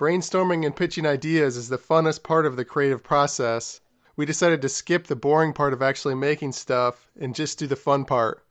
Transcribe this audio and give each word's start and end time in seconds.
Brainstorming 0.00 0.64
and 0.64 0.74
pitching 0.74 1.04
ideas 1.04 1.58
is 1.58 1.68
the 1.68 1.76
funnest 1.76 2.22
part 2.22 2.46
of 2.46 2.56
the 2.56 2.64
creative 2.64 3.02
process. 3.02 3.82
We 4.16 4.24
decided 4.24 4.62
to 4.62 4.68
skip 4.70 5.06
the 5.06 5.14
boring 5.14 5.52
part 5.52 5.74
of 5.74 5.82
actually 5.82 6.14
making 6.14 6.52
stuff 6.52 7.10
and 7.20 7.34
just 7.34 7.58
do 7.58 7.66
the 7.66 7.76
fun 7.76 8.06
part. 8.06 8.42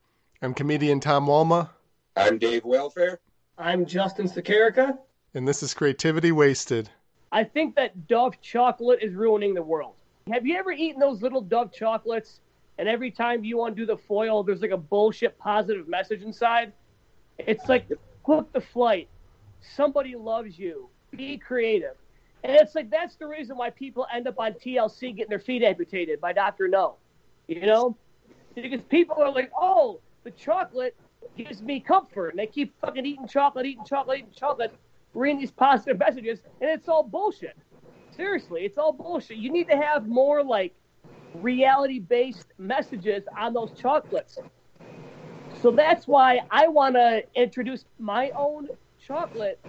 I'm 0.43 0.53
comedian 0.53 0.99
Tom 0.99 1.25
Walma, 1.25 1.71
I'm 2.15 2.37
Dave 2.37 2.65
Welfare. 2.65 3.19
I'm 3.57 3.87
Justin 3.87 4.27
Sakarica. 4.27 4.99
and 5.33 5.47
this 5.47 5.63
is 5.63 5.73
Creativity 5.73 6.31
Wasted. 6.31 6.87
I 7.31 7.45
think 7.45 7.75
that 7.77 8.07
Dove 8.07 8.39
chocolate 8.41 8.99
is 9.01 9.15
ruining 9.15 9.55
the 9.55 9.63
world. 9.63 9.95
Have 10.31 10.45
you 10.45 10.55
ever 10.55 10.71
eaten 10.71 10.99
those 10.99 11.23
little 11.23 11.41
Dove 11.41 11.73
chocolates 11.73 12.41
and 12.77 12.87
every 12.87 13.09
time 13.09 13.43
you 13.43 13.63
undo 13.63 13.87
the 13.87 13.97
foil, 13.97 14.43
there's 14.43 14.61
like 14.61 14.69
a 14.69 14.77
bullshit 14.77 15.35
positive 15.39 15.87
message 15.87 16.21
inside? 16.21 16.73
It's 17.39 17.67
like, 17.67 17.89
book 18.23 18.53
the 18.53 18.61
flight. 18.61 19.07
Somebody 19.61 20.15
loves 20.15 20.59
you. 20.59 20.89
Be 21.11 21.37
creative. 21.37 21.95
And 22.43 22.55
it's 22.55 22.75
like, 22.75 22.89
that's 22.89 23.15
the 23.15 23.27
reason 23.27 23.57
why 23.57 23.69
people 23.69 24.07
end 24.13 24.27
up 24.27 24.39
on 24.39 24.53
TLC 24.53 25.15
getting 25.15 25.29
their 25.29 25.39
feet 25.39 25.63
amputated 25.63 26.21
by 26.21 26.33
Dr. 26.33 26.67
Now. 26.67 26.95
You 27.47 27.61
know? 27.65 27.97
Because 28.55 28.81
people 28.89 29.17
are 29.21 29.31
like, 29.31 29.51
oh, 29.59 29.99
the 30.23 30.31
chocolate 30.31 30.95
gives 31.37 31.61
me 31.61 31.79
comfort. 31.79 32.29
And 32.29 32.39
they 32.39 32.47
keep 32.47 32.73
fucking 32.79 33.05
eating 33.05 33.27
chocolate, 33.27 33.65
eating 33.65 33.85
chocolate, 33.85 34.19
eating 34.19 34.33
chocolate, 34.35 34.73
reading 35.13 35.39
these 35.39 35.51
positive 35.51 35.99
messages, 35.99 36.39
and 36.61 36.69
it's 36.69 36.87
all 36.87 37.03
bullshit. 37.03 37.57
Seriously, 38.15 38.65
it's 38.65 38.77
all 38.77 38.91
bullshit. 38.91 39.37
You 39.37 39.51
need 39.51 39.67
to 39.69 39.77
have 39.77 40.07
more 40.07 40.43
like 40.43 40.73
reality 41.35 41.99
based 41.99 42.47
messages 42.57 43.23
on 43.37 43.53
those 43.53 43.71
chocolates. 43.71 44.37
So 45.61 45.71
that's 45.71 46.07
why 46.07 46.41
I 46.51 46.67
want 46.67 46.95
to 46.95 47.23
introduce 47.35 47.85
my 47.97 48.31
own 48.31 48.69
chocolate 49.09 49.59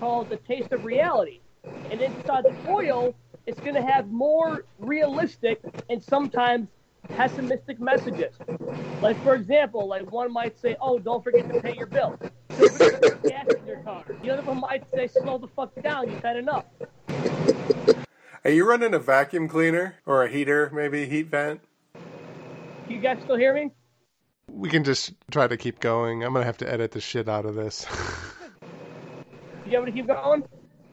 called 0.00 0.28
the 0.28 0.36
Taste 0.38 0.72
of 0.72 0.84
Reality. 0.84 1.38
And 1.90 2.00
inside 2.00 2.44
the 2.44 2.54
foil, 2.66 3.14
it's 3.46 3.60
going 3.60 3.74
to 3.74 3.82
have 3.82 4.10
more 4.10 4.64
realistic 4.80 5.60
and 5.88 6.02
sometimes 6.02 6.66
pessimistic 7.10 7.78
messages. 7.78 8.34
Like, 9.00 9.22
for 9.22 9.36
example, 9.36 9.86
like 9.86 10.10
one 10.10 10.32
might 10.32 10.58
say, 10.60 10.76
oh, 10.80 10.98
don't 10.98 11.22
forget 11.22 11.48
to 11.52 11.60
pay 11.60 11.76
your 11.76 11.86
bill. 11.86 12.18
Don't 12.48 12.78
to 12.78 12.98
put 13.00 13.22
gas 13.22 13.46
in 13.54 13.66
your 13.66 13.78
car. 13.82 14.04
The 14.20 14.30
other 14.30 14.42
one 14.42 14.60
might 14.60 14.82
say, 14.92 15.06
slow 15.06 15.38
the 15.38 15.46
fuck 15.46 15.80
down, 15.80 16.10
you've 16.10 16.22
had 16.22 16.36
enough. 16.36 16.64
Are 18.44 18.50
you 18.50 18.68
running 18.68 18.94
a 18.94 18.98
vacuum 18.98 19.46
cleaner 19.46 19.94
or 20.06 20.24
a 20.24 20.28
heater, 20.28 20.70
maybe 20.74 21.04
a 21.04 21.06
heat 21.06 21.28
vent? 21.28 21.60
You 22.88 22.98
guys 22.98 23.18
still 23.22 23.36
hear 23.36 23.54
me? 23.54 23.70
We 24.50 24.70
can 24.70 24.82
just 24.82 25.12
try 25.30 25.46
to 25.46 25.56
keep 25.56 25.78
going. 25.78 26.24
I'm 26.24 26.32
gonna 26.32 26.46
have 26.46 26.58
to 26.58 26.72
edit 26.72 26.90
the 26.90 27.00
shit 27.00 27.28
out 27.28 27.44
of 27.44 27.54
this. 27.54 27.86
You 29.68 29.76
want 29.76 29.86
me 29.86 29.92
to 29.92 29.98
keep 29.98 30.06
going? 30.06 30.44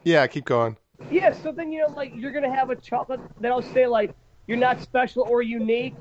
yeah, 0.04 0.26
keep 0.26 0.44
going. 0.44 0.76
Yeah, 1.10 1.32
so 1.32 1.50
then 1.50 1.72
you 1.72 1.80
know, 1.80 1.94
like 1.94 2.12
you're 2.14 2.32
gonna 2.32 2.54
have 2.54 2.68
a 2.68 2.76
chocolate 2.76 3.20
that'll 3.40 3.62
say 3.62 3.86
like 3.86 4.14
you're 4.46 4.58
not 4.58 4.82
special 4.82 5.26
or 5.28 5.40
unique. 5.40 5.94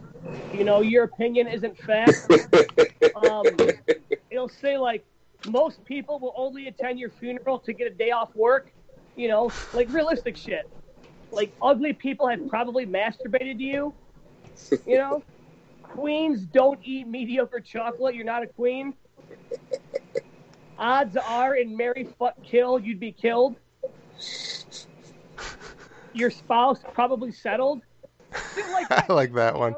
You 0.54 0.66
know, 0.66 0.81
your 0.81 1.06
opinion 1.06 1.48
isn't 1.48 1.78
fact. 1.78 2.18
um, 3.16 3.46
it'll 4.30 4.50
say 4.50 4.78
like 4.78 5.06
most 5.48 5.86
people 5.86 6.20
will 6.20 6.34
only 6.36 6.68
attend 6.68 7.00
your 7.00 7.12
funeral 7.12 7.59
to 7.59 7.72
get 7.72 7.88
a 7.88 7.96
day 7.96 8.12
off 8.12 8.36
work. 8.36 8.72
You 9.16 9.30
know, 9.30 9.52
like 9.73 9.92
realistic 9.94 10.36
shit. 10.36 10.70
Like 11.31 11.53
ugly 11.62 11.94
people 11.94 12.28
have 12.28 12.46
probably 12.50 12.86
masturbated 12.86 13.58
to 13.58 13.64
you. 13.64 13.94
You 14.86 14.98
know, 14.98 15.23
queens 15.84 16.42
don't 16.42 16.80
eat 16.84 17.08
mediocre 17.08 17.62
chocolate. 17.62 18.16
You're 18.16 18.26
not 18.26 18.44
a 18.44 18.48
queen. 18.48 18.94
Odds 20.78 21.18
are, 21.18 21.56
in 21.56 21.76
Marry 21.76 22.08
Fuck 22.18 22.42
Kill, 22.44 22.80
you'd 22.80 23.00
be 23.00 23.12
killed. 23.12 23.56
Your 26.14 26.30
spouse 26.30 26.80
probably 26.94 27.31
settled. 27.31 27.81
Like 28.72 28.90
that, 28.90 29.06
I 29.09 29.14
like 29.14 29.34
that 29.34 29.56
one. 29.56 29.76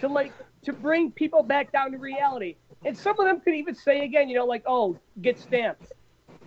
to 0.00 0.08
like 0.08 0.32
to 0.62 0.72
bring 0.72 1.10
people 1.10 1.42
back 1.42 1.72
down 1.72 1.92
to 1.92 1.98
reality. 1.98 2.56
And 2.84 2.96
some 2.96 3.18
of 3.18 3.26
them 3.26 3.40
could 3.40 3.54
even 3.54 3.74
say 3.74 4.04
again, 4.04 4.28
you 4.28 4.36
know, 4.36 4.46
like, 4.46 4.62
oh, 4.66 4.98
get 5.20 5.38
stamps, 5.38 5.92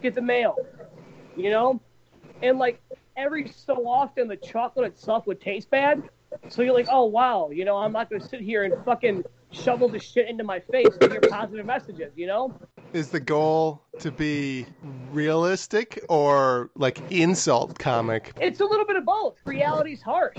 get 0.02 0.16
the 0.16 0.22
mail, 0.22 0.58
you 1.36 1.50
know, 1.50 1.80
and 2.42 2.58
like 2.58 2.82
every 3.16 3.50
so 3.50 3.88
often 3.88 4.28
the 4.28 4.36
chocolate 4.36 4.88
itself 4.88 5.28
would 5.28 5.40
taste 5.42 5.70
bad. 5.70 6.04
So 6.50 6.62
you're 6.62 6.74
like, 6.74 6.88
oh 6.90 7.06
wow, 7.06 7.50
you 7.52 7.66
know, 7.66 7.78
I'm 7.78 7.94
not 7.94 8.10
gonna 8.10 8.26
sit 8.26 8.42
here 8.42 8.64
and 8.64 8.74
fucking 8.84 9.24
shovel 9.52 9.88
the 9.88 10.00
shit 10.00 10.28
into 10.28 10.44
my 10.44 10.60
face 10.60 10.90
with 11.00 11.14
your 11.14 11.22
positive 11.22 11.66
messages, 11.66 12.12
you 12.16 12.28
know? 12.28 12.54
Is 12.96 13.10
the 13.10 13.20
goal 13.20 13.82
to 14.00 14.10
be 14.10 14.66
realistic 15.12 16.02
or 16.08 16.70
like 16.78 17.02
insult 17.12 17.78
comic? 17.78 18.32
It's 18.40 18.62
a 18.62 18.66
little 18.66 18.86
bit 18.86 18.96
of 18.96 19.04
both. 19.04 19.36
Reality's 19.44 20.02
harsh, 20.02 20.38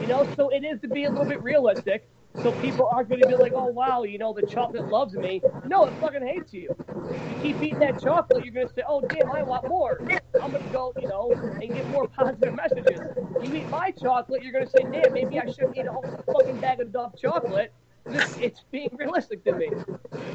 you 0.00 0.08
know, 0.08 0.28
so 0.34 0.48
it 0.48 0.64
is 0.64 0.80
to 0.80 0.88
be 0.88 1.04
a 1.04 1.10
little 1.10 1.26
bit 1.28 1.40
realistic. 1.44 2.08
So 2.42 2.50
people 2.60 2.88
aren't 2.90 3.08
going 3.08 3.20
to 3.20 3.28
be 3.28 3.36
like, 3.36 3.52
oh 3.54 3.66
wow, 3.66 4.02
you 4.02 4.18
know, 4.18 4.32
the 4.32 4.44
chocolate 4.44 4.88
loves 4.88 5.14
me. 5.14 5.42
No, 5.64 5.84
it 5.84 5.92
fucking 6.00 6.26
hates 6.26 6.52
you. 6.52 6.74
You 6.98 7.36
keep 7.40 7.62
eating 7.62 7.78
that 7.78 8.02
chocolate, 8.02 8.44
you're 8.44 8.54
going 8.54 8.66
to 8.66 8.74
say, 8.74 8.82
oh 8.84 9.02
damn, 9.02 9.30
I 9.30 9.44
want 9.44 9.68
more. 9.68 10.00
I'm 10.42 10.50
going 10.50 10.64
to 10.64 10.70
go, 10.70 10.92
you 11.00 11.06
know, 11.06 11.30
and 11.30 11.72
get 11.72 11.88
more 11.90 12.08
positive 12.08 12.52
messages. 12.52 12.98
You 13.44 13.54
eat 13.54 13.68
my 13.68 13.92
chocolate, 13.92 14.42
you're 14.42 14.50
going 14.50 14.64
to 14.64 14.70
say, 14.72 14.82
damn, 14.90 15.12
maybe 15.12 15.38
I 15.38 15.46
shouldn't 15.46 15.76
eat 15.76 15.86
a 15.86 15.92
whole 15.92 16.02
fucking 16.32 16.58
bag 16.58 16.80
of 16.80 16.92
Dove 16.92 17.12
chocolate. 17.16 17.72
It's, 18.14 18.36
it's 18.38 18.60
being 18.70 18.90
realistic 18.92 19.44
to 19.44 19.52
me. 19.52 19.70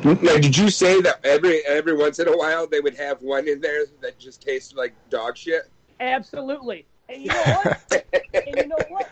Now, 0.04 0.38
did 0.38 0.58
you 0.58 0.70
say 0.70 1.02
that 1.02 1.20
every 1.24 1.66
every 1.66 1.96
once 1.96 2.20
in 2.20 2.28
a 2.28 2.38
while 2.38 2.68
they 2.68 2.80
would 2.80 2.96
have 2.96 3.22
one 3.22 3.48
in 3.48 3.62
there 3.62 3.86
that 4.02 4.20
just 4.20 4.42
tasted 4.42 4.78
like 4.78 4.94
dog 5.10 5.38
shit? 5.38 5.64
Absolutely. 6.00 6.86
And 7.10 7.22
you 7.22 7.30
know 7.30 7.44
what? 7.44 8.06
and 8.34 8.58
you 8.58 8.68
know 8.68 8.78
what? 8.90 9.10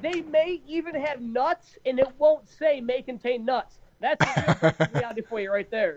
They 0.00 0.20
may 0.22 0.60
even 0.66 0.94
have 0.94 1.20
nuts, 1.20 1.76
and 1.84 1.98
it 1.98 2.08
won't 2.18 2.48
say 2.48 2.80
may 2.80 3.02
contain 3.02 3.44
nuts. 3.44 3.78
That's 4.00 4.24
a 4.24 4.74
real 4.80 4.88
reality 4.94 5.22
for 5.22 5.40
you 5.40 5.52
right 5.52 5.70
there. 5.70 5.96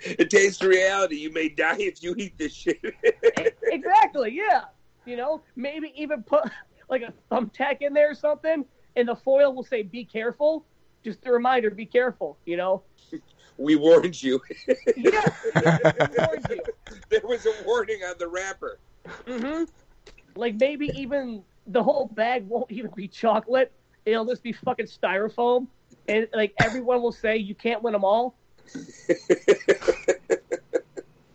It 0.00 0.30
tastes 0.30 0.62
reality. 0.62 1.16
You 1.16 1.32
may 1.32 1.50
die 1.50 1.76
if 1.78 2.02
you 2.02 2.14
eat 2.16 2.38
this 2.38 2.54
shit. 2.54 2.80
Exactly, 3.64 4.32
yeah. 4.32 4.64
You 5.04 5.16
know, 5.16 5.42
maybe 5.56 5.92
even 5.96 6.22
put 6.22 6.44
like 6.88 7.02
a 7.02 7.12
thumbtack 7.30 7.78
in 7.80 7.92
there 7.92 8.10
or 8.10 8.14
something, 8.14 8.64
and 8.96 9.08
the 9.08 9.16
foil 9.16 9.54
will 9.54 9.64
say 9.64 9.82
"Be 9.82 10.04
careful." 10.04 10.64
Just 11.04 11.26
a 11.26 11.32
reminder: 11.32 11.70
Be 11.70 11.86
careful. 11.86 12.38
You 12.44 12.56
know. 12.56 12.82
we 13.56 13.76
warned 13.76 14.20
you. 14.22 14.40
Yeah. 14.96 15.22
it 15.54 16.10
warns 16.18 16.46
you. 16.50 16.60
there 17.10 17.20
was 17.24 17.46
a 17.46 17.52
warning 17.64 18.00
on 18.02 18.16
the 18.18 18.26
wrapper. 18.28 18.78
hmm 19.26 19.64
Like 20.36 20.56
maybe 20.56 20.90
even 20.96 21.44
the 21.66 21.82
whole 21.82 22.06
bag 22.06 22.46
won't 22.46 22.70
even 22.70 22.90
be 22.94 23.08
chocolate. 23.08 23.72
It'll 24.04 24.24
just 24.24 24.42
be 24.42 24.52
fucking 24.52 24.86
styrofoam, 24.86 25.68
and 26.08 26.28
like 26.32 26.54
everyone 26.60 27.02
will 27.02 27.12
say 27.12 27.36
you 27.36 27.54
can't 27.54 27.82
win 27.82 27.92
them 27.92 28.04
all. 28.04 28.38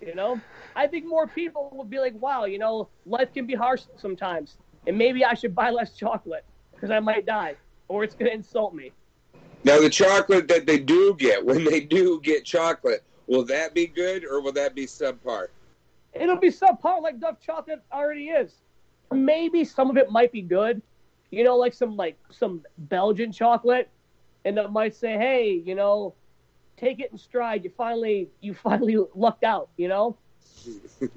You 0.06 0.16
know, 0.16 0.42
I 0.76 0.88
think 0.88 1.06
more 1.08 1.28
people 1.28 1.72
will 1.74 1.86
be 1.86 1.98
like, 1.98 2.14
"Wow, 2.16 2.44
you 2.44 2.60
know, 2.60 2.90
life 3.06 3.32
can 3.34 3.46
be 3.46 3.54
harsh 3.56 3.84
sometimes, 3.96 4.58
and 4.86 4.98
maybe 4.98 5.24
I 5.24 5.34
should 5.34 5.56
buy 5.56 5.70
less 5.70 5.96
chocolate 5.96 6.46
because 6.76 6.92
I 6.92 7.00
might 7.00 7.26
die, 7.26 7.56
or 7.88 8.04
it's 8.04 8.14
gonna 8.14 8.32
insult 8.32 8.74
me." 8.76 8.92
Now, 9.64 9.80
the 9.80 9.90
chocolate 9.90 10.48
that 10.50 10.66
they 10.66 10.80
do 10.80 11.16
get, 11.18 11.44
when 11.44 11.64
they 11.64 11.80
do 11.80 12.20
get 12.22 12.44
chocolate, 12.44 13.04
will 13.28 13.46
that 13.46 13.74
be 13.74 13.88
good 13.88 14.26
or 14.26 14.42
will 14.42 14.52
that 14.54 14.76
be 14.76 14.86
subpar? 14.86 15.48
It'll 16.14 16.38
be 16.38 16.50
subpar 16.50 17.02
like 17.02 17.20
Dove 17.20 17.40
chocolate 17.40 17.82
already 17.92 18.30
is. 18.30 18.54
Maybe 19.12 19.64
some 19.64 19.90
of 19.90 19.98
it 19.98 20.12
might 20.12 20.32
be 20.32 20.42
good, 20.42 20.82
you 21.32 21.44
know, 21.44 21.58
like 21.58 21.74
some 21.74 21.96
like 21.96 22.18
some 22.32 22.62
Belgian 22.78 23.32
chocolate, 23.32 23.90
and 24.46 24.58
it 24.58 24.72
might 24.72 24.96
say, 24.96 25.18
"Hey, 25.18 25.62
you 25.66 25.76
know, 25.76 26.16
take 26.78 27.00
it 27.00 27.12
in 27.12 27.18
stride. 27.18 27.64
You 27.64 27.72
finally 27.76 28.30
you 28.42 28.54
finally 28.64 28.98
lucked 29.16 29.44
out." 29.44 29.70
You 29.78 29.88
know. 29.88 30.18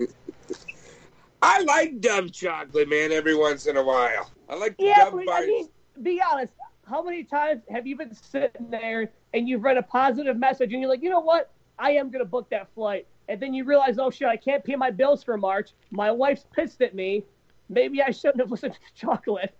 I 1.43 1.63
like 1.63 2.01
Dove 2.01 2.33
chocolate, 2.33 2.89
man, 2.89 3.13
every 3.13 3.37
once 3.37 3.67
in 3.67 3.77
a 3.77 3.83
while. 3.83 4.31
I 4.49 4.57
like 4.57 4.75
Yeah, 4.79 5.05
Dove 5.05 5.13
but 5.15 5.27
bars. 5.27 5.45
I 5.45 5.47
mean, 5.47 5.69
be 6.03 6.23
honest. 6.23 6.53
How 6.89 7.03
many 7.03 7.25
times 7.25 7.63
have 7.69 7.87
you 7.87 7.97
been 7.97 8.15
sitting 8.15 8.71
there 8.71 9.11
and 9.35 9.49
you've 9.49 9.65
read 9.65 9.77
a 9.77 9.83
positive 9.83 10.37
message 10.37 10.73
and 10.73 10.81
you're 10.81 10.91
like, 10.91 11.03
you 11.03 11.11
know 11.11 11.21
what? 11.21 11.51
I 11.79 11.91
am 11.93 12.11
going 12.11 12.25
to 12.25 12.29
book 12.29 12.49
that 12.51 12.73
flight. 12.75 13.07
And 13.29 13.41
then 13.41 13.53
you 13.55 13.65
realize, 13.65 13.99
oh 13.99 14.11
shit, 14.11 14.29
I 14.29 14.37
can't 14.37 14.63
pay 14.63 14.77
my 14.77 14.93
bills 14.93 15.25
for 15.25 15.37
March. 15.37 15.71
My 15.91 16.13
wife's 16.13 16.47
pissed 16.55 16.81
at 16.83 16.95
me. 16.95 17.25
Maybe 17.69 18.03
I 18.03 18.13
shouldn't 18.13 18.39
have 18.39 18.53
listened 18.53 18.75
to 18.75 18.81
chocolate. 18.95 19.53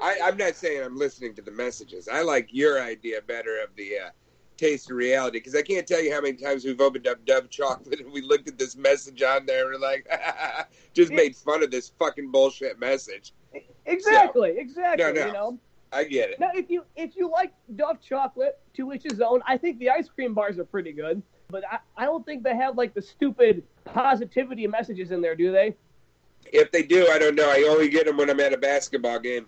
I, 0.00 0.18
I'm 0.24 0.38
not 0.38 0.54
saying 0.54 0.82
I'm 0.82 0.96
listening 0.96 1.34
to 1.34 1.42
the 1.42 1.50
messages. 1.50 2.08
I 2.08 2.22
like 2.22 2.48
your 2.50 2.82
idea 2.82 3.20
better 3.20 3.60
of 3.62 3.76
the 3.76 3.98
uh, 3.98 4.10
taste 4.56 4.90
of 4.90 4.96
reality 4.96 5.40
because 5.40 5.54
I 5.54 5.60
can't 5.60 5.86
tell 5.86 6.02
you 6.02 6.10
how 6.10 6.22
many 6.22 6.38
times 6.38 6.64
we've 6.64 6.80
opened 6.80 7.06
up 7.06 7.22
Dove 7.26 7.50
chocolate 7.50 8.00
and 8.00 8.10
we 8.10 8.22
looked 8.22 8.48
at 8.48 8.56
this 8.58 8.76
message 8.76 9.22
on 9.22 9.44
there 9.44 9.70
and 9.70 9.78
we're 9.78 9.86
like, 9.86 10.08
just 10.94 11.12
made 11.12 11.36
fun 11.36 11.62
of 11.62 11.70
this 11.70 11.92
fucking 11.98 12.30
bullshit 12.30 12.80
message. 12.80 13.34
Exactly, 13.86 14.54
exactly. 14.58 15.04
No, 15.04 15.12
no. 15.12 15.26
You 15.26 15.32
know. 15.32 15.58
I 15.92 16.04
get 16.04 16.30
it. 16.30 16.40
Now, 16.40 16.50
if 16.54 16.68
you 16.68 16.84
if 16.96 17.16
you 17.16 17.30
like 17.30 17.52
Dove 17.76 18.00
chocolate, 18.00 18.58
to 18.74 18.84
which 18.84 19.04
his 19.04 19.20
own, 19.20 19.40
I 19.46 19.56
think 19.56 19.78
the 19.78 19.90
ice 19.90 20.08
cream 20.08 20.34
bars 20.34 20.58
are 20.58 20.64
pretty 20.64 20.92
good. 20.92 21.22
But 21.48 21.64
I, 21.70 21.78
I 21.96 22.04
don't 22.04 22.26
think 22.26 22.42
they 22.42 22.54
have 22.54 22.76
like 22.76 22.92
the 22.92 23.00
stupid 23.00 23.62
positivity 23.86 24.66
messages 24.66 25.12
in 25.12 25.22
there, 25.22 25.34
do 25.34 25.50
they? 25.50 25.74
If 26.52 26.70
they 26.72 26.82
do, 26.82 27.08
I 27.08 27.18
don't 27.18 27.34
know. 27.34 27.48
I 27.48 27.66
only 27.70 27.88
get 27.88 28.06
them 28.06 28.18
when 28.18 28.28
I'm 28.28 28.40
at 28.40 28.52
a 28.52 28.58
basketball 28.58 29.18
game. 29.18 29.46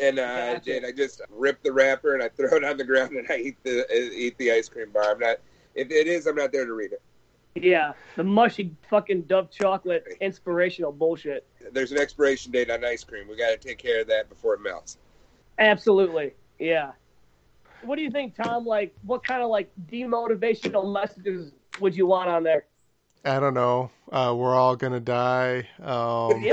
And 0.00 0.18
uh, 0.18 0.22
I 0.22 0.52
Gotcha. 0.54 0.64
did. 0.64 0.84
I 0.84 0.92
just 0.92 1.20
rip 1.30 1.62
the 1.62 1.72
wrapper 1.72 2.14
and 2.14 2.22
I 2.22 2.28
throw 2.28 2.56
it 2.56 2.64
on 2.64 2.76
the 2.76 2.84
ground 2.84 3.12
and 3.12 3.26
I 3.28 3.38
eat 3.38 3.56
the 3.64 3.84
eat 3.92 4.38
the 4.38 4.52
ice 4.52 4.68
cream 4.68 4.90
bar. 4.92 5.10
I'm 5.10 5.18
not. 5.18 5.38
If 5.74 5.90
it 5.90 6.06
is, 6.06 6.26
I'm 6.26 6.36
not 6.36 6.52
there 6.52 6.64
to 6.64 6.72
read 6.72 6.92
it. 6.92 7.02
Yeah, 7.54 7.92
the 8.16 8.24
mushy 8.24 8.74
fucking 8.88 9.22
Dove 9.22 9.50
chocolate 9.50 10.06
inspirational 10.20 10.92
bullshit. 10.92 11.46
There's 11.72 11.92
an 11.92 11.98
expiration 11.98 12.50
date 12.50 12.70
on 12.70 12.84
ice 12.84 13.04
cream. 13.04 13.28
We 13.28 13.36
got 13.36 13.50
to 13.50 13.58
take 13.58 13.78
care 13.78 14.00
of 14.00 14.06
that 14.08 14.28
before 14.28 14.54
it 14.54 14.60
melts. 14.62 14.96
Absolutely. 15.58 16.32
Yeah. 16.58 16.92
What 17.82 17.96
do 17.96 18.02
you 18.02 18.10
think, 18.10 18.36
Tom? 18.36 18.64
Like, 18.64 18.94
what 19.02 19.24
kind 19.24 19.42
of 19.42 19.50
like 19.50 19.70
demotivational 19.90 20.92
messages 20.92 21.52
would 21.80 21.94
you 21.94 22.06
want 22.06 22.30
on 22.30 22.42
there? 22.42 22.64
I 23.24 23.38
don't 23.38 23.54
know. 23.54 23.90
Uh, 24.10 24.34
we're 24.36 24.54
all 24.54 24.76
gonna 24.76 25.00
die. 25.00 25.68
Um, 25.80 26.44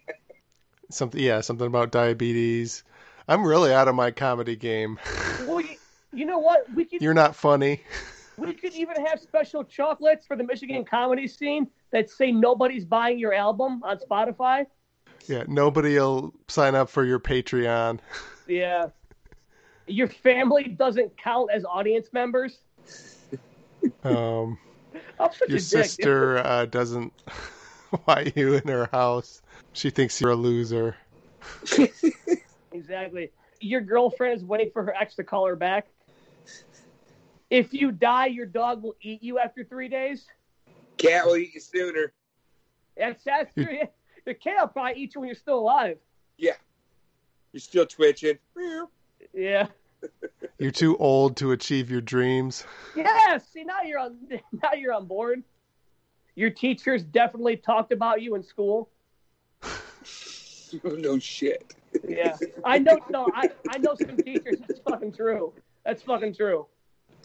something, 0.90 1.20
yeah, 1.20 1.40
something 1.40 1.66
about 1.66 1.92
diabetes. 1.92 2.84
I'm 3.28 3.44
really 3.44 3.72
out 3.72 3.86
of 3.86 3.94
my 3.94 4.10
comedy 4.10 4.56
game. 4.56 4.98
Well, 5.46 5.60
you, 5.60 5.76
you 6.12 6.24
know 6.26 6.38
what? 6.38 6.72
We 6.74 6.84
could 6.84 7.02
You're 7.02 7.14
not 7.14 7.36
funny. 7.36 7.82
we 8.40 8.54
could 8.54 8.74
even 8.74 9.04
have 9.06 9.20
special 9.20 9.62
chocolates 9.62 10.26
for 10.26 10.36
the 10.36 10.44
Michigan 10.44 10.84
comedy 10.84 11.28
scene 11.28 11.68
that 11.92 12.10
say 12.10 12.32
nobody's 12.32 12.84
buying 12.84 13.18
your 13.18 13.34
album 13.34 13.82
on 13.84 13.98
Spotify. 13.98 14.66
Yeah, 15.26 15.44
nobody'll 15.46 16.32
sign 16.48 16.74
up 16.74 16.88
for 16.88 17.04
your 17.04 17.20
Patreon. 17.20 18.00
Yeah. 18.46 18.88
Your 19.86 20.08
family 20.08 20.64
doesn't 20.64 21.16
count 21.16 21.50
as 21.54 21.64
audience 21.64 22.08
members. 22.12 22.58
Um, 24.02 24.58
your 25.48 25.60
sister 25.60 26.38
uh, 26.38 26.66
doesn't 26.66 27.12
want 28.08 28.36
you 28.36 28.54
in 28.54 28.66
her 28.66 28.88
house. 28.90 29.40
She 29.72 29.90
thinks 29.90 30.20
you're 30.20 30.32
a 30.32 30.34
loser. 30.34 30.96
Exactly. 32.72 33.30
Your 33.60 33.82
girlfriend 33.82 34.36
is 34.36 34.44
waiting 34.44 34.70
for 34.72 34.82
her 34.82 34.94
ex 34.96 35.14
to 35.14 35.22
call 35.22 35.46
her 35.46 35.54
back. 35.54 35.86
If 37.50 37.74
you 37.74 37.90
die, 37.90 38.26
your 38.26 38.46
dog 38.46 38.82
will 38.82 38.96
eat 39.02 39.22
you 39.22 39.38
after 39.38 39.64
three 39.64 39.88
days. 39.88 40.26
Cat 40.96 41.26
will 41.26 41.36
eat 41.36 41.54
you 41.54 41.60
sooner. 41.60 42.12
That's, 42.96 43.24
that's 43.24 43.52
true. 43.54 43.66
Yeah. 43.70 43.86
The 44.24 44.34
cat 44.34 44.56
will 44.60 44.68
probably 44.68 45.02
eat 45.02 45.14
you 45.14 45.20
when 45.20 45.28
you're 45.28 45.34
still 45.34 45.58
alive. 45.58 45.98
Yeah, 46.36 46.52
you're 47.52 47.60
still 47.60 47.86
twitching. 47.86 48.38
Yeah. 49.34 49.66
You're 50.58 50.70
too 50.70 50.96
old 50.96 51.36
to 51.38 51.52
achieve 51.52 51.90
your 51.90 52.00
dreams. 52.00 52.64
Yes. 52.96 53.44
See, 53.52 53.64
now 53.64 53.82
you're 53.82 53.98
on. 53.98 54.16
Now 54.62 54.72
you're 54.74 54.94
on 54.94 55.06
board. 55.06 55.42
Your 56.34 56.50
teachers 56.50 57.02
definitely 57.02 57.56
talked 57.56 57.92
about 57.92 58.22
you 58.22 58.34
in 58.34 58.42
school. 58.42 58.88
no 60.82 61.18
shit. 61.18 61.74
Yeah, 62.06 62.36
I 62.64 62.78
know. 62.78 62.98
No, 63.10 63.28
I, 63.34 63.50
I 63.68 63.78
know 63.78 63.94
some 63.94 64.16
teachers. 64.16 64.58
That's 64.66 64.80
fucking 64.80 65.12
true. 65.12 65.52
That's 65.84 66.02
fucking 66.02 66.34
true. 66.34 66.66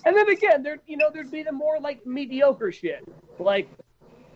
And 0.04 0.16
then 0.16 0.30
again, 0.30 0.64
there 0.64 0.80
you 0.88 0.98
know 0.98 1.10
there'd 1.14 1.32
be 1.32 1.44
the 1.44 1.52
more 1.52 1.80
like 1.80 2.06
mediocre 2.06 2.72
shit. 2.72 3.08
Like, 3.40 3.70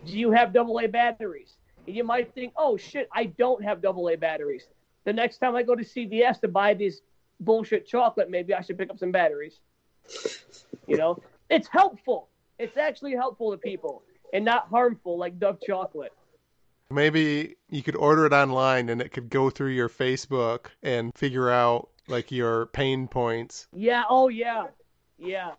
do 0.06 0.18
you 0.18 0.30
have 0.30 0.52
double 0.52 0.78
A 0.80 0.86
batteries? 0.86 1.56
And 1.86 1.96
you 1.96 2.04
might 2.04 2.32
think, 2.34 2.52
oh 2.56 2.76
shit, 2.76 3.08
I 3.14 3.26
don't 3.26 3.62
have 3.62 3.82
double 3.82 4.08
A 4.08 4.16
batteries. 4.16 4.68
The 5.04 5.12
next 5.12 5.38
time 5.38 5.56
I 5.56 5.62
go 5.62 5.74
to 5.74 5.84
CVS 5.84 6.40
to 6.40 6.48
buy 6.48 6.74
this 6.74 7.00
bullshit 7.40 7.86
chocolate, 7.86 8.30
maybe 8.30 8.54
I 8.54 8.60
should 8.60 8.78
pick 8.78 8.90
up 8.90 8.98
some 8.98 9.12
batteries. 9.12 9.60
You 10.86 10.96
know, 10.96 11.22
it's 11.48 11.68
helpful. 11.68 12.28
It's 12.58 12.76
actually 12.76 13.12
helpful 13.12 13.52
to 13.52 13.56
people 13.56 14.02
and 14.32 14.44
not 14.44 14.68
harmful 14.68 15.18
like 15.18 15.38
Dove 15.38 15.58
chocolate. 15.66 16.12
Maybe 16.90 17.56
you 17.68 17.82
could 17.82 17.96
order 17.96 18.26
it 18.26 18.32
online 18.32 18.88
and 18.88 19.00
it 19.00 19.10
could 19.12 19.30
go 19.30 19.48
through 19.48 19.70
your 19.70 19.88
Facebook 19.88 20.66
and 20.82 21.12
figure 21.16 21.48
out 21.48 21.88
like 22.08 22.30
your 22.32 22.66
pain 22.66 23.06
points. 23.08 23.68
Yeah. 23.72 24.02
Oh, 24.08 24.28
yeah. 24.28 24.66
Yeah. 25.20 25.52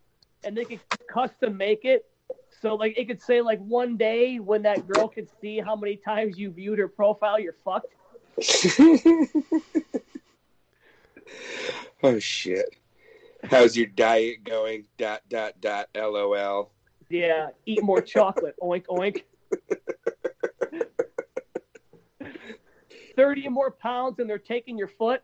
And 0.43 0.57
they 0.57 0.65
could 0.65 0.79
custom 1.07 1.55
make 1.55 1.85
it. 1.85 2.05
So, 2.61 2.75
like, 2.75 2.97
it 2.97 3.05
could 3.05 3.21
say, 3.21 3.41
like, 3.41 3.59
one 3.59 3.95
day 3.97 4.39
when 4.39 4.63
that 4.63 4.87
girl 4.87 5.07
could 5.07 5.27
see 5.39 5.59
how 5.59 5.75
many 5.75 5.95
times 5.95 6.37
you 6.37 6.51
viewed 6.51 6.79
her 6.79 6.87
profile, 6.87 7.39
you're 7.39 7.55
fucked. 7.63 7.93
oh 12.03 12.19
shit. 12.19 12.75
How's 13.43 13.75
your 13.75 13.87
diet 13.87 14.43
going? 14.43 14.85
Dot 14.97 15.21
dot 15.29 15.59
dot. 15.61 15.89
LOL. 15.95 16.71
Yeah. 17.09 17.49
Eat 17.65 17.83
more 17.83 18.01
chocolate. 18.01 18.55
oink, 18.63 18.85
oink. 18.87 19.23
30 23.15 23.49
more 23.49 23.71
pounds 23.71 24.19
and 24.19 24.29
they're 24.29 24.37
taking 24.37 24.77
your 24.77 24.87
foot. 24.87 25.21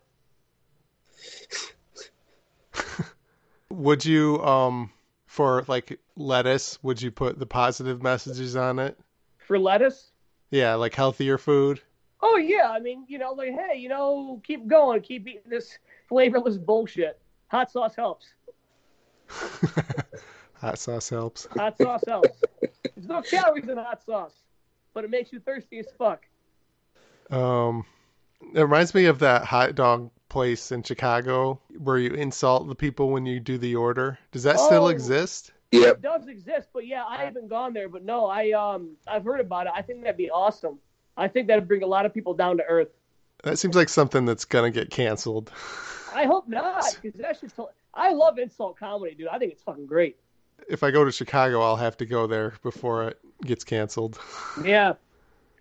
Would 3.78 4.04
you 4.04 4.44
um 4.44 4.92
for 5.28 5.64
like 5.68 6.00
lettuce, 6.16 6.82
would 6.82 7.00
you 7.00 7.12
put 7.12 7.38
the 7.38 7.46
positive 7.46 8.02
messages 8.02 8.56
on 8.56 8.80
it? 8.80 8.98
For 9.38 9.60
lettuce? 9.60 10.10
Yeah, 10.50 10.74
like 10.76 10.96
healthier 10.96 11.38
food. 11.38 11.80
Oh, 12.22 12.38
yeah. 12.38 12.72
I 12.72 12.80
mean, 12.80 13.06
you 13.08 13.20
know, 13.20 13.34
like, 13.34 13.52
hey, 13.52 13.78
you 13.78 13.88
know, 13.88 14.42
keep 14.44 14.66
going. 14.66 15.02
Keep 15.02 15.28
eating 15.28 15.42
this 15.50 15.78
flavorless 16.10 16.58
bullshit. 16.58 17.20
Hot 17.50 17.70
sauce 17.70 17.96
helps. 17.96 18.26
Hot 20.56 20.80
sauce 20.80 21.10
helps. 21.10 21.48
Hot 21.56 21.78
sauce 21.78 22.04
helps. 22.08 22.42
There's 22.96 23.08
no 23.08 23.22
calories 23.22 23.70
in 23.70 23.78
hot 23.78 24.04
sauce, 24.04 24.34
but 24.96 25.04
it 25.04 25.12
makes 25.12 25.32
you 25.32 25.40
thirsty 25.40 25.78
as 25.78 25.86
fuck. 26.00 26.26
Um, 27.30 27.86
it 28.56 28.62
reminds 28.62 28.96
me 28.96 29.06
of 29.06 29.20
that 29.20 29.44
hot 29.44 29.76
dog 29.76 30.10
place 30.30 30.72
in 30.72 30.84
Chicago 30.84 31.60
where 31.80 31.98
you 31.98 32.12
insult 32.12 32.68
the 32.68 32.76
people 32.76 33.10
when 33.10 33.26
you 33.26 33.40
do 33.40 33.58
the 33.58 33.76
order. 33.76 34.18
Does 34.32 34.44
that 34.44 34.60
still 34.60 34.86
Oh. 34.86 34.90
exist? 34.90 35.52
Yeah, 35.72 35.90
It 35.90 36.02
does 36.02 36.28
exist, 36.28 36.70
but 36.74 36.88
yeah, 36.88 37.04
I 37.06 37.18
haven't 37.26 37.50
gone 37.50 37.74
there. 37.74 37.90
But 37.90 38.04
no, 38.06 38.26
I 38.28 38.52
um, 38.52 38.92
I've 39.06 39.24
heard 39.26 39.42
about 39.42 39.68
it. 39.68 39.74
I 39.76 39.82
think 39.82 40.02
that'd 40.02 40.16
be 40.18 40.30
awesome. 40.30 40.80
I 41.18 41.28
think 41.28 41.48
that'd 41.48 41.68
bring 41.68 41.84
a 41.84 41.88
lot 41.88 42.06
of 42.06 42.14
people 42.14 42.34
down 42.34 42.58
to 42.58 42.64
earth. 42.64 42.90
That 43.44 43.60
seems 43.60 43.76
like 43.76 43.90
something 43.90 44.24
that's 44.26 44.46
gonna 44.46 44.72
get 44.72 44.90
canceled. 44.90 45.52
I 46.16 46.26
hope 46.26 46.48
not, 46.48 46.98
because 47.02 47.20
that's 47.20 47.42
just. 47.42 47.56
I 47.94 48.14
love 48.14 48.38
insult 48.40 48.78
comedy, 48.78 49.14
dude. 49.16 49.28
I 49.28 49.38
think 49.40 49.52
it's 49.52 49.62
fucking 49.64 49.88
great. 49.88 50.18
If 50.70 50.84
I 50.84 50.92
go 50.92 51.04
to 51.04 51.12
Chicago, 51.12 51.62
I'll 51.62 51.76
have 51.76 51.98
to 51.98 52.06
go 52.06 52.28
there 52.28 52.54
before 52.64 53.10
it 53.10 53.20
gets 53.46 53.64
canceled. 53.64 54.20
Yeah, 54.64 54.94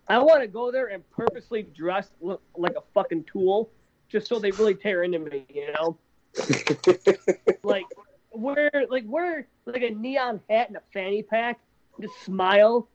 I 0.09 0.19
want 0.19 0.41
to 0.43 0.47
go 0.47 0.71
there 0.71 0.87
and 0.87 1.03
purposely 1.11 1.63
dress 1.65 2.11
look 2.21 2.43
like 2.57 2.77
a 2.77 2.83
fucking 2.95 3.25
tool, 3.25 3.71
just 4.09 4.29
so 4.29 4.39
they 4.39 4.51
really 4.53 4.75
tear 4.75 5.03
into 5.03 5.19
me. 5.19 5.47
You 5.49 5.73
know, 5.73 5.99
like 7.63 7.87
wear 8.33 8.71
like 8.89 9.05
wear 9.07 9.47
like 9.67 9.83
a 9.83 9.91
neon 9.91 10.41
hat 10.49 10.69
and 10.69 10.77
a 10.77 10.83
fanny 10.93 11.23
pack, 11.23 11.61
just 12.01 12.15
smile, 12.25 12.89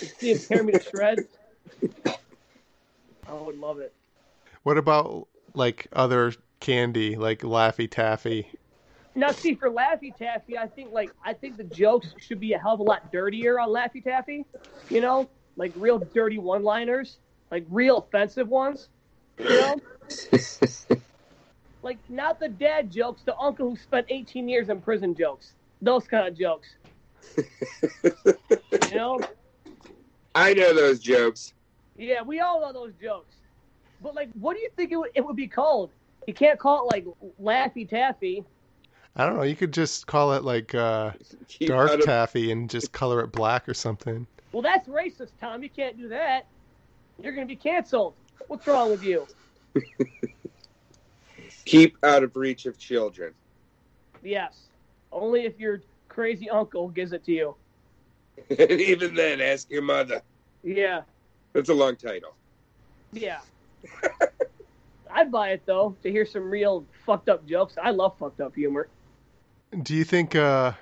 and 0.00 0.10
see 0.18 0.34
them 0.34 0.42
tear 0.48 0.62
me 0.62 0.72
to 0.72 0.82
shreds. 0.82 1.22
I 3.28 3.32
would 3.32 3.58
love 3.58 3.78
it. 3.78 3.94
What 4.62 4.78
about 4.78 5.28
like 5.54 5.86
other 5.92 6.32
candy, 6.60 7.16
like 7.16 7.40
Laffy 7.40 7.90
Taffy? 7.90 8.46
Now, 9.14 9.30
see, 9.30 9.54
for 9.54 9.68
Laffy 9.68 10.16
Taffy, 10.16 10.56
I 10.56 10.66
think 10.66 10.92
like 10.92 11.10
I 11.24 11.32
think 11.34 11.56
the 11.56 11.64
jokes 11.64 12.14
should 12.18 12.40
be 12.40 12.54
a 12.54 12.58
hell 12.58 12.74
of 12.74 12.80
a 12.80 12.82
lot 12.82 13.12
dirtier 13.12 13.60
on 13.60 13.68
Laffy 13.68 14.02
Taffy. 14.02 14.46
You 14.88 15.00
know, 15.00 15.28
like 15.56 15.72
real 15.76 15.98
dirty 15.98 16.38
one-liners, 16.38 17.18
like 17.50 17.66
real 17.70 17.98
offensive 17.98 18.48
ones. 18.48 18.88
You 19.38 19.44
know, 19.48 19.76
like 21.82 21.98
not 22.08 22.38
the 22.40 22.48
dad 22.48 22.90
jokes, 22.90 23.22
the 23.24 23.36
uncle 23.36 23.70
who 23.70 23.76
spent 23.76 24.06
18 24.08 24.48
years 24.48 24.68
in 24.68 24.80
prison 24.80 25.14
jokes. 25.14 25.52
Those 25.80 26.06
kind 26.06 26.28
of 26.28 26.38
jokes. 26.38 26.68
you 28.04 28.94
know, 28.94 29.20
I 30.34 30.54
know 30.54 30.74
those 30.74 31.00
jokes. 31.00 31.52
yeah, 31.96 32.22
we 32.22 32.40
all 32.40 32.60
know 32.60 32.72
those 32.72 32.92
jokes. 33.00 33.34
But 34.02 34.14
like, 34.14 34.30
what 34.34 34.56
do 34.56 34.60
you 34.62 34.70
think 34.76 34.92
it 34.92 34.96
would, 34.96 35.10
it 35.14 35.24
would 35.24 35.36
be 35.36 35.46
called? 35.46 35.90
You 36.26 36.34
can't 36.34 36.58
call 36.58 36.88
it 36.88 36.92
like 36.92 37.06
Laffy 37.40 37.88
Taffy. 37.88 38.44
I 39.14 39.26
don't 39.26 39.36
know. 39.36 39.42
You 39.42 39.56
could 39.56 39.72
just 39.72 40.06
call 40.06 40.32
it 40.32 40.42
like 40.42 40.74
uh, 40.74 41.12
dark 41.60 41.90
out 41.90 41.98
of- 42.00 42.04
taffy 42.04 42.50
and 42.50 42.68
just 42.70 42.92
color 42.92 43.20
it 43.20 43.32
black 43.32 43.68
or 43.68 43.74
something. 43.74 44.26
Well, 44.52 44.62
that's 44.62 44.88
racist, 44.88 45.30
Tom. 45.40 45.62
You 45.62 45.70
can't 45.70 45.96
do 45.96 46.08
that. 46.08 46.46
You're 47.22 47.32
going 47.32 47.46
to 47.46 47.52
be 47.52 47.56
canceled. 47.56 48.14
What's 48.48 48.66
wrong 48.66 48.90
with 48.90 49.02
you? 49.02 49.26
keep 51.64 51.96
out 52.02 52.22
of 52.22 52.36
reach 52.36 52.66
of 52.66 52.78
children. 52.78 53.34
Yes. 54.22 54.68
Only 55.10 55.44
if 55.44 55.58
your 55.58 55.82
crazy 56.08 56.50
uncle 56.50 56.88
gives 56.88 57.12
it 57.12 57.24
to 57.24 57.32
you. 57.32 57.54
and 58.50 58.70
even 58.70 59.14
then, 59.14 59.40
ask 59.40 59.70
your 59.70 59.82
mother. 59.82 60.22
Yeah. 60.62 61.02
That's 61.52 61.68
a 61.68 61.74
long 61.74 61.96
title. 61.96 62.34
Yeah. 63.12 63.40
I'd 65.10 65.30
buy 65.30 65.50
it, 65.50 65.62
though, 65.66 65.96
to 66.02 66.10
hear 66.10 66.24
some 66.24 66.50
real 66.50 66.86
fucked 67.04 67.28
up 67.28 67.46
jokes. 67.46 67.74
I 67.82 67.90
love 67.90 68.16
fucked 68.18 68.40
up 68.40 68.54
humor. 68.54 68.88
Do 69.82 69.94
you 69.94 70.04
think 70.04 70.34
uh, 70.34 70.72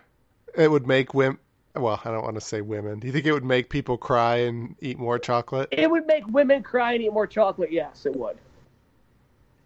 it 0.55 0.71
would 0.71 0.87
make 0.87 1.15
women. 1.15 1.39
Well, 1.77 2.01
I 2.05 2.11
don't 2.11 2.25
want 2.25 2.35
to 2.35 2.41
say 2.41 2.63
women. 2.63 2.99
Do 2.99 3.07
you 3.07 3.13
think 3.13 3.27
it 3.27 3.33
would 3.33 3.45
make 3.45 3.69
people 3.69 3.97
cry 3.97 4.37
and 4.39 4.75
eat 4.81 4.99
more 4.99 5.19
chocolate? 5.19 5.69
It 5.71 5.89
would 5.91 6.07
make 6.07 6.27
women 6.27 6.63
cry 6.63 6.95
and 6.95 7.03
eat 7.03 7.13
more 7.13 7.29
chocolate. 7.29 7.71
Yes, 7.71 8.07
it 8.07 8.17
would. 8.17 8.37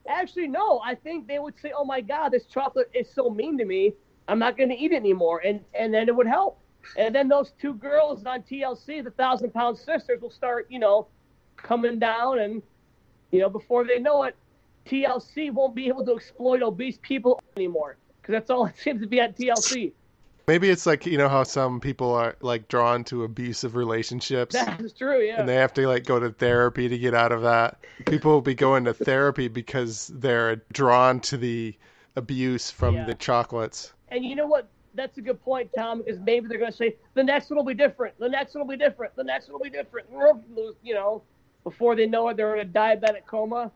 Actually, 0.07 0.49
no. 0.49 0.81
I 0.85 0.95
think 0.95 1.27
they 1.27 1.39
would 1.39 1.59
say, 1.59 1.73
"Oh 1.75 1.85
my 1.85 2.03
God, 2.03 2.31
this 2.31 2.45
chocolate 2.45 2.91
is 2.93 3.09
so 3.11 3.31
mean 3.31 3.57
to 3.57 3.65
me. 3.65 3.95
I'm 4.29 4.39
not 4.39 4.59
going 4.59 4.69
to 4.69 4.77
eat 4.77 4.93
it 4.93 4.97
anymore," 4.97 5.41
and 5.45 5.65
and 5.73 5.95
then 5.95 6.09
it 6.09 6.15
would 6.15 6.27
help. 6.27 6.59
And 6.99 7.15
then 7.15 7.29
those 7.29 7.53
two 7.59 7.73
girls 7.73 8.27
on 8.27 8.43
TLC, 8.43 9.03
the 9.03 9.11
Thousand 9.11 9.53
Pound 9.55 9.79
Sisters, 9.79 10.21
will 10.21 10.31
start, 10.31 10.67
you 10.69 10.79
know, 10.79 11.07
coming 11.57 11.99
down, 11.99 12.41
and 12.41 12.63
you 13.31 13.41
know, 13.41 13.49
before 13.49 13.87
they 13.87 13.99
know 13.99 14.25
it, 14.25 14.37
TLC 14.85 15.51
won't 15.51 15.75
be 15.75 15.89
able 15.89 16.05
to 16.05 16.15
exploit 16.15 16.61
obese 16.61 16.99
people 17.01 17.41
anymore 17.57 17.97
because 18.21 18.33
that's 18.33 18.51
all 18.51 18.67
it 18.67 18.77
seems 18.79 19.01
to 19.01 19.07
be 19.07 19.21
at 19.21 19.39
TLC. 19.39 19.93
Maybe 20.47 20.69
it's 20.69 20.85
like 20.85 21.07
you 21.07 21.17
know 21.17 21.29
how 21.29 21.43
some 21.43 21.81
people 21.81 22.13
are 22.15 22.37
like 22.41 22.69
drawn 22.69 23.05
to 23.05 23.25
abusive 23.25 23.77
relationships. 23.77 24.55
That's 24.55 24.93
true, 24.93 25.21
yeah. 25.23 25.41
And 25.41 25.49
they 25.49 25.55
have 25.57 25.73
to 25.75 25.87
like 25.89 26.05
go 26.05 26.21
to 26.21 26.31
therapy 26.31 26.89
to 26.89 26.99
get 26.99 27.15
out 27.15 27.33
of 27.33 27.43
that. 27.43 27.79
People 28.07 28.33
will 28.33 28.41
be 28.43 28.55
going 28.55 28.85
to 28.85 28.93
therapy 28.95 29.49
because 29.49 30.09
they're 30.15 30.57
drawn 30.73 31.21
to 31.21 31.37
the 31.37 31.75
abuse 32.17 32.71
from 32.71 32.95
Yeah. 32.95 33.07
the 33.07 33.15
chocolates. 33.15 33.93
And 34.09 34.25
you 34.25 34.37
know 34.37 34.47
what? 34.47 34.69
That's 34.95 35.19
a 35.19 35.23
good 35.23 35.43
point, 35.43 35.71
Tom, 35.77 36.03
because 36.03 36.21
maybe 36.21 36.47
they're 36.47 36.59
going 36.59 36.71
to 36.71 36.77
say 36.77 36.95
the 37.15 37.25
next 37.25 37.51
one 37.51 37.57
will 37.57 37.65
be 37.65 37.75
different. 37.75 38.17
The 38.21 38.29
next 38.29 38.55
one 38.55 38.65
will 38.67 38.77
be 38.77 38.83
different. 38.85 39.17
The 39.17 39.25
next 39.25 39.49
one 39.49 39.55
will 39.55 39.65
be 39.65 39.71
different. 39.71 40.07
You 40.85 40.95
know, 40.95 41.23
before 41.65 41.97
they 41.97 42.07
know 42.07 42.29
it, 42.29 42.37
they're 42.37 42.55
in 42.57 42.69
a 42.69 42.71
diabetic 42.71 43.27
coma, 43.27 43.73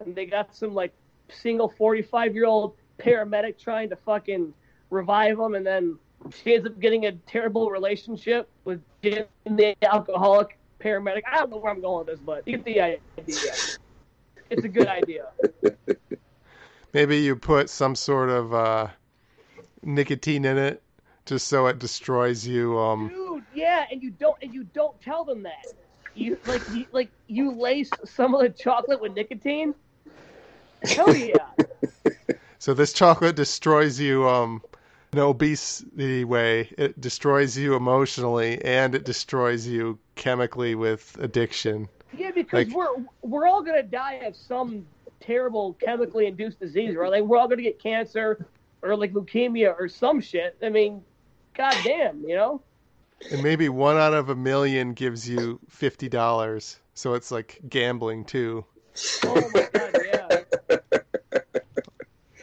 and 0.00 0.14
they 0.14 0.26
got 0.26 0.54
some 0.54 0.74
like 0.74 0.92
single 1.32 1.68
45 1.68 2.34
year 2.34 2.44
old 2.46 2.74
paramedic 2.98 3.56
trying 3.58 3.88
to 3.88 3.96
fucking 3.96 4.52
revive 4.90 5.38
them, 5.38 5.54
and 5.54 5.66
then 5.66 5.98
she 6.42 6.54
ends 6.54 6.66
up 6.66 6.78
getting 6.80 7.06
a 7.06 7.12
terrible 7.12 7.70
relationship 7.70 8.48
with 8.64 8.82
Jim, 9.02 9.24
the 9.46 9.76
alcoholic 9.82 10.58
paramedic. 10.80 11.22
I 11.30 11.38
don't 11.38 11.50
know 11.50 11.56
where 11.58 11.72
I'm 11.72 11.80
going 11.80 12.06
with 12.06 12.18
this, 12.18 12.20
but 12.24 12.46
you 12.46 12.58
get 12.58 12.64
the 12.64 12.80
idea. 12.80 13.52
It's 14.50 14.64
a 14.64 14.68
good 14.68 14.88
idea. 14.88 15.28
Maybe 16.92 17.18
you 17.18 17.36
put 17.36 17.70
some 17.70 17.94
sort 17.94 18.30
of 18.30 18.52
uh, 18.52 18.88
nicotine 19.82 20.44
in 20.44 20.58
it 20.58 20.82
just 21.24 21.46
so 21.46 21.66
it 21.66 21.78
destroys 21.78 22.46
you. 22.46 22.76
Um, 22.78 23.08
dude 23.08 23.30
yeah 23.54 23.86
and 23.90 24.02
you 24.02 24.10
don't 24.10 24.36
and 24.42 24.54
you 24.54 24.64
don't 24.64 25.00
tell 25.00 25.24
them 25.24 25.42
that 25.42 25.66
you 26.14 26.38
like 26.46 26.62
you 26.72 26.86
like 26.92 27.10
you 27.26 27.52
lace 27.52 27.90
some 28.04 28.34
of 28.34 28.40
the 28.40 28.48
chocolate 28.48 29.00
with 29.00 29.14
nicotine 29.14 29.74
hell 30.84 31.14
yeah 31.14 31.36
so 32.58 32.74
this 32.74 32.92
chocolate 32.92 33.36
destroys 33.36 33.98
you 34.00 34.28
um, 34.28 34.62
an 35.12 35.18
obesity 35.18 36.24
way. 36.24 36.72
It 36.78 37.00
destroys 37.00 37.56
you 37.58 37.74
emotionally 37.74 38.62
and 38.64 38.94
it 38.94 39.04
destroys 39.04 39.66
you 39.66 39.98
chemically 40.14 40.74
with 40.74 41.16
addiction. 41.20 41.88
yeah 42.16 42.30
because 42.30 42.66
Like- 42.68 42.76
we're 42.76 43.04
we're 43.22 43.46
all 43.46 43.62
gonna 43.62 43.82
die 43.82 44.14
of 44.26 44.36
some 44.36 44.86
terrible 45.20 45.74
chemically 45.74 46.26
induced 46.26 46.58
disease 46.60 46.96
right 46.96 47.10
like 47.10 47.22
we're 47.22 47.36
all 47.36 47.46
gonna 47.46 47.60
get 47.62 47.78
cancer 47.78 48.46
or 48.82 48.96
like 48.96 49.12
leukemia 49.12 49.74
or 49.78 49.86
some 49.86 50.18
shit 50.18 50.56
i 50.62 50.70
mean 50.70 51.04
god 51.54 51.76
damn 51.84 52.22
you 52.26 52.34
know 52.34 52.62
And 53.30 53.42
maybe 53.42 53.68
one 53.68 53.96
out 53.98 54.14
of 54.14 54.30
a 54.30 54.34
million 54.34 54.94
gives 54.94 55.28
you 55.28 55.60
fifty 55.68 56.08
dollars. 56.08 56.78
So 56.94 57.12
it's 57.14 57.30
like 57.30 57.60
gambling 57.68 58.24
too, 58.24 58.64
oh 59.24 59.50
my 59.54 59.68
god 59.72 59.96
yeah 60.12 60.78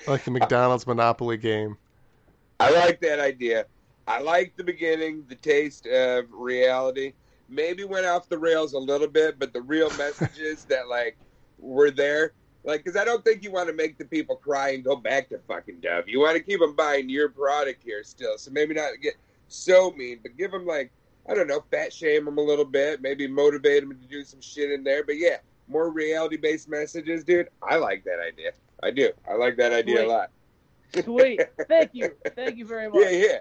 like 0.08 0.24
the 0.24 0.32
McDonald's 0.32 0.86
Monopoly 0.88 1.38
game. 1.38 1.78
I 2.60 2.72
like 2.72 3.02
that 3.02 3.20
idea. 3.20 3.66
I 4.08 4.22
like 4.22 4.56
the 4.56 4.64
beginning, 4.64 5.26
the 5.28 5.36
taste 5.36 5.86
of 5.86 6.26
reality. 6.32 7.14
Maybe 7.50 7.84
went 7.84 8.06
off 8.06 8.30
the 8.30 8.38
rails 8.38 8.74
a 8.74 8.80
little 8.80 9.08
bit, 9.08 9.38
but 9.40 9.54
the 9.54 9.62
real 9.62 9.90
messages 9.98 10.66
that 10.66 10.88
like 10.88 11.18
were 11.60 11.92
there, 11.92 12.34
like, 12.64 12.84
because 12.84 13.00
I 13.00 13.06
don't 13.06 13.24
think 13.24 13.44
you 13.44 13.52
want 13.52 13.68
to 13.70 13.74
make 13.74 13.98
the 13.98 14.06
people 14.06 14.36
cry 14.36 14.72
and 14.72 14.84
go 14.84 14.96
back 14.96 15.30
to 15.30 15.40
fucking 15.48 15.80
Dove. 15.82 16.08
You 16.08 16.20
want 16.20 16.36
to 16.36 16.44
keep 16.44 16.60
them 16.60 16.76
buying 16.76 17.10
your 17.10 17.30
product 17.30 17.84
here 17.84 18.04
still. 18.04 18.38
So 18.38 18.52
maybe 18.52 18.74
not 18.74 18.92
get 19.02 19.16
so 19.48 19.92
mean, 19.92 20.20
but 20.22 20.38
give 20.38 20.52
them 20.52 20.66
like 20.66 20.92
I 21.30 21.34
don't 21.34 21.48
know, 21.48 21.64
fat 21.72 21.92
shame 21.92 22.26
them 22.26 22.38
a 22.38 22.42
little 22.42 22.66
bit, 22.66 23.02
maybe 23.02 23.28
motivate 23.28 23.82
them 23.82 24.00
to 24.00 24.08
do 24.08 24.24
some 24.24 24.42
shit 24.42 24.72
in 24.72 24.84
there. 24.84 25.04
But 25.04 25.18
yeah, 25.18 25.38
more 25.68 25.90
reality 25.90 26.38
based 26.38 26.70
messages, 26.70 27.24
dude. 27.24 27.50
I 27.62 27.76
like 27.76 28.04
that 28.06 28.20
idea. 28.26 28.52
I 28.82 28.92
do. 28.92 29.12
I 29.30 29.36
like 29.36 29.58
that 29.58 29.74
idea 29.74 30.06
a 30.06 30.08
lot. 30.08 30.32
Sweet 31.03 31.41
thank 31.67 31.91
you 31.94 32.12
thank 32.36 32.58
you 32.58 32.65
very 32.65 32.89
much 32.89 33.00
Yeah, 33.03 33.10
yeah. 33.10 33.39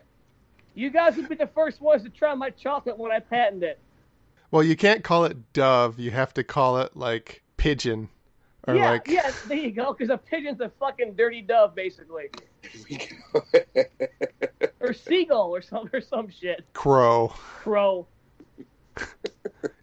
you 0.75 0.91
guys 0.91 1.17
would 1.17 1.29
be 1.29 1.35
the 1.37 1.47
first 1.49 1.81
ones 1.81 2.03
to 2.03 2.11
try 2.11 2.35
my 2.35 2.51
chocolate 2.51 2.99
when 2.99 3.13
i 3.13 3.21
patent 3.21 3.63
it 3.63 3.79
Well, 4.51 4.63
you 4.63 4.77
can't 4.77 5.03
call 5.03 5.25
it 5.25 5.53
dove. 5.53 5.99
You 5.99 6.11
have 6.13 6.33
to 6.35 6.45
call 6.45 6.79
it 6.79 6.97
like 6.97 7.43
pigeon, 7.57 8.09
or 8.67 8.77
yeah, 8.77 8.91
like 8.91 9.09
yeah, 9.09 9.33
there 9.49 9.57
you 9.59 9.73
go. 9.73 9.93
Because 9.93 10.09
a 10.09 10.17
pigeon's 10.17 10.61
a 10.61 10.71
fucking 10.79 11.15
dirty 11.15 11.43
dove, 11.43 11.75
basically, 11.75 12.31
Here 12.63 12.81
we 12.89 12.97
go. 13.75 13.83
or 14.81 14.93
seagull, 14.93 15.55
or 15.55 15.61
some, 15.63 15.91
or 15.93 16.01
some 16.01 16.29
shit. 16.31 16.65
crow. 16.75 17.29
Crow. 17.63 18.07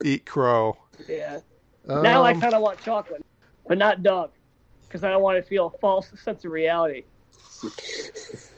Eat 0.03 0.25
crow. 0.25 0.77
Yeah. 1.07 1.39
now 1.87 2.23
I 2.23 2.31
Um, 2.31 2.41
kind 2.41 2.53
of 2.53 2.61
want 2.61 2.79
chocolate, 2.81 3.23
but 3.67 3.77
not 3.77 4.01
dove, 4.01 4.31
because 4.87 5.03
I 5.03 5.09
don't 5.11 5.21
want 5.21 5.43
to 5.43 5.47
feel 5.47 5.67
a 5.67 5.77
false 5.79 6.09
sense 6.23 6.45
of 6.45 6.51
reality. 6.51 7.03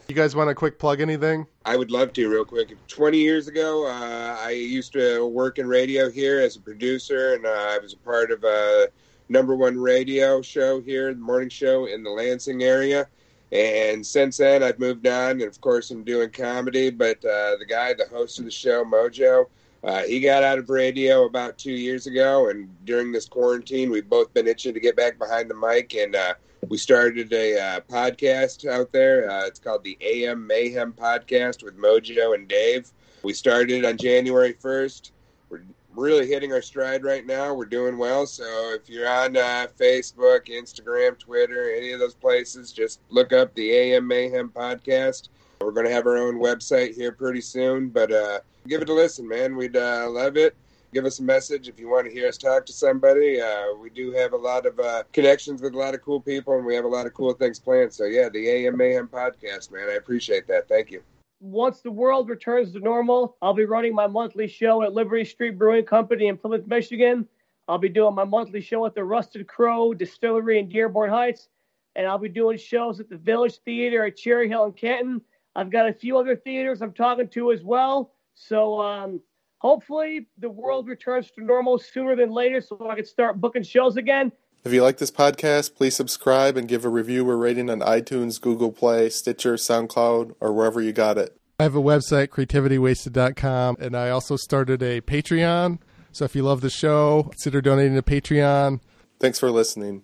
You 0.08 0.14
guys 0.14 0.36
want 0.36 0.50
to 0.50 0.56
quick 0.56 0.78
plug 0.78 1.02
anything? 1.02 1.48
I 1.66 1.76
would 1.78 1.90
love 1.90 2.14
to, 2.14 2.30
real 2.30 2.46
quick. 2.46 2.76
20 2.88 3.18
years 3.18 3.48
ago, 3.48 3.88
uh, 3.88 4.38
I 4.40 4.52
used 4.52 4.94
to 4.94 5.26
work 5.26 5.58
in 5.58 5.68
radio 5.68 6.12
here 6.12 6.40
as 6.40 6.56
a 6.56 6.60
producer, 6.60 7.34
and 7.34 7.46
uh, 7.46 7.50
I 7.50 7.80
was 7.80 7.94
a 7.94 7.98
part 7.98 8.30
of 8.32 8.44
a 8.44 8.88
number 9.30 9.56
one 9.56 9.80
radio 9.80 10.42
show 10.42 10.80
here, 10.80 11.12
the 11.14 11.20
morning 11.20 11.50
show 11.50 11.86
in 11.86 12.04
the 12.04 12.12
Lansing 12.12 12.62
area. 12.62 13.08
And 13.52 14.06
since 14.06 14.38
then, 14.38 14.62
I've 14.62 14.80
moved 14.80 15.08
on, 15.08 15.32
and 15.32 15.44
of 15.44 15.60
course, 15.62 15.90
I'm 15.90 16.04
doing 16.04 16.30
comedy. 16.30 16.92
But 16.92 17.18
uh, 17.26 17.58
the 17.58 17.66
guy, 17.68 17.94
the 17.94 18.08
host 18.08 18.38
of 18.38 18.46
the 18.46 18.52
show, 18.52 18.84
Mojo, 18.84 19.46
uh, 19.86 20.02
he 20.04 20.20
got 20.20 20.44
out 20.44 20.58
of 20.58 20.70
radio 20.70 21.26
about 21.26 21.60
two 21.60 21.72
years 21.72 22.08
ago, 22.08 22.50
and 22.50 22.68
during 22.86 23.12
this 23.12 23.28
quarantine, 23.28 23.92
we've 23.92 24.10
both 24.10 24.34
been 24.34 24.48
itching 24.48 24.74
to 24.74 24.80
get 24.80 24.96
back 24.96 25.20
behind 25.20 25.48
the 25.50 25.56
mic, 25.56 25.94
and 25.94 26.16
uh, 26.16 26.34
we 26.70 26.78
started 26.78 27.32
a 27.32 27.60
uh, 27.60 27.80
podcast 27.82 28.68
out 28.68 28.92
there. 28.92 29.30
Uh, 29.30 29.46
it's 29.46 29.60
called 29.60 29.84
the 29.84 29.96
AM 30.02 30.48
Mayhem 30.48 30.92
Podcast 30.92 31.64
with 31.64 31.78
Mojo 31.78 32.34
and 32.34 32.48
Dave. 32.48 32.92
We 33.22 33.34
started 33.34 33.86
on 33.86 33.98
January 33.98 34.54
1st. 34.54 35.12
We're 35.50 35.62
really 35.96 36.28
hitting 36.28 36.52
our 36.52 36.64
stride 36.64 37.04
right 37.04 37.26
now. 37.26 37.54
We're 37.54 37.66
doing 37.66 38.00
well. 38.00 38.26
So 38.26 38.44
if 38.74 38.90
you're 38.90 39.08
on 39.08 39.38
uh, 39.38 39.68
Facebook, 39.80 40.48
Instagram, 40.48 41.20
Twitter, 41.20 41.72
any 41.76 41.92
of 41.92 42.00
those 42.00 42.16
places, 42.16 42.72
just 42.72 43.02
look 43.10 43.34
up 43.34 43.54
the 43.54 43.72
AM 43.72 44.08
Mayhem 44.08 44.50
Podcast. 44.50 45.30
We're 45.62 45.72
going 45.72 45.86
to 45.88 45.92
have 45.92 46.08
our 46.08 46.18
own 46.18 46.40
website 46.40 46.96
here 46.96 47.12
pretty 47.12 47.42
soon, 47.42 47.90
but 47.90 48.12
uh, 48.12 48.40
give 48.68 48.82
it 48.82 48.90
a 48.90 48.94
listen, 48.94 49.28
man. 49.28 49.56
We'd 49.56 49.76
uh, 49.76 50.08
love 50.10 50.38
it 50.38 50.56
give 50.96 51.06
us 51.06 51.20
a 51.20 51.24
message 51.24 51.68
if 51.68 51.78
you 51.78 51.90
want 51.90 52.08
to 52.08 52.14
hear 52.14 52.26
us 52.26 52.38
talk 52.38 52.66
to 52.66 52.72
somebody. 52.72 53.42
Uh, 53.42 53.76
we 53.82 53.90
do 53.90 54.14
have 54.14 54.32
a 54.32 54.38
lot 54.38 54.66
of 54.66 54.80
uh, 54.80 55.04
connections 55.12 55.62
with 55.62 55.74
a 55.74 55.78
lot 55.78 55.94
of 55.94 56.02
cool 56.02 56.22
people, 56.22 56.56
and 56.56 56.66
we 56.66 56.74
have 56.74 56.86
a 56.86 56.88
lot 56.88 57.06
of 57.06 57.14
cool 57.14 57.34
things 57.34 57.60
planned. 57.60 57.94
So, 57.94 58.06
yeah, 58.06 58.30
the 58.30 58.48
AM 58.48 58.78
Mayhem 58.78 59.10
podcast, 59.10 59.74
man. 59.74 59.90
I 59.90 59.96
appreciate 59.96 60.48
that. 60.48 60.70
Thank 60.70 60.92
you. 60.92 61.02
Once 61.42 61.82
the 61.82 61.92
world 61.92 62.30
returns 62.30 62.72
to 62.72 62.80
normal, 62.80 63.36
I'll 63.42 63.54
be 63.54 63.66
running 63.66 63.94
my 63.94 64.08
monthly 64.08 64.48
show 64.48 64.84
at 64.84 64.94
Liberty 64.94 65.26
Street 65.26 65.58
Brewing 65.58 65.84
Company 65.84 66.28
in 66.28 66.38
Plymouth, 66.38 66.66
Michigan. 66.66 67.28
I'll 67.68 67.78
be 67.78 67.90
doing 67.90 68.16
my 68.16 68.24
monthly 68.24 68.62
show 68.62 68.86
at 68.86 68.96
the 68.96 69.04
Rusted 69.04 69.46
Crow 69.50 69.94
Distillery 69.94 70.60
in 70.60 70.70
Dearborn 70.70 71.10
Heights, 71.10 71.50
and 71.98 72.08
I'll 72.08 72.18
be 72.18 72.30
doing 72.30 72.58
shows 72.58 73.02
at 73.02 73.10
the 73.10 73.18
Village 73.18 73.58
Theater 73.66 74.06
at 74.06 74.16
Cherry 74.16 74.48
Hill 74.48 74.64
in 74.64 74.72
Canton. 74.72 75.22
I've 75.56 75.70
got 75.70 75.88
a 75.88 75.94
few 75.94 76.18
other 76.18 76.36
theaters 76.36 76.82
I'm 76.82 76.92
talking 76.92 77.28
to 77.30 77.52
as 77.52 77.64
well. 77.64 78.12
So 78.34 78.82
um, 78.82 79.22
hopefully 79.60 80.28
the 80.38 80.50
world 80.50 80.88
returns 80.88 81.32
to 81.32 81.44
normal 81.44 81.80
sooner 81.80 82.16
than 82.16 82.32
later 82.32 82.62
so 82.62 82.90
I 82.90 82.96
can 82.96 83.06
start 83.06 83.40
booking 83.40 83.64
shows 83.64 83.98
again. 83.98 84.32
If 84.66 84.74
you 84.74 84.82
like 84.82 84.98
this 84.98 85.12
podcast, 85.12 85.76
please 85.76 85.96
subscribe 85.96 86.58
and 86.58 86.68
give 86.68 86.86
a 86.86 86.90
review 86.90 87.30
or 87.30 87.38
rating 87.38 87.70
on 87.70 87.82
iTunes, 87.82 88.42
Google 88.42 88.72
Play, 88.72 89.10
Stitcher, 89.10 89.56
SoundCloud, 89.56 90.36
or 90.40 90.52
wherever 90.52 90.82
you 90.82 90.92
got 90.92 91.20
it. 91.20 91.40
I 91.60 91.64
have 91.64 91.76
a 91.76 91.82
website, 91.82 92.30
creativitywasted.com, 92.30 93.78
and 93.80 93.96
I 93.96 94.10
also 94.10 94.36
started 94.36 94.82
a 94.82 95.02
Patreon. 95.02 95.80
So 96.12 96.26
if 96.26 96.36
you 96.36 96.44
love 96.44 96.62
the 96.62 96.70
show, 96.70 97.24
consider 97.24 97.62
donating 97.62 97.96
to 97.96 98.02
Patreon. 98.02 98.82
Thanks 99.20 99.40
for 99.40 99.52
listening. 99.52 100.04